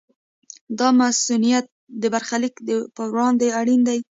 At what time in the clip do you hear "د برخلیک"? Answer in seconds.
2.01-2.53